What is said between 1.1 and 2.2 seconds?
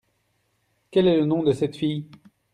le nom de cette fille?